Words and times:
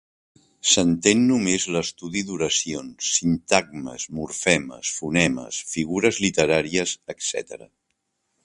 S’entén 0.69 1.19
només 1.31 1.67
l’estudi 1.75 2.23
d’oracions, 2.29 3.11
sintagmes, 3.17 4.07
morfemes, 4.21 4.95
fonemes, 5.03 5.63
figures 5.77 6.23
literàries, 6.29 6.99
etcètera. 7.17 7.71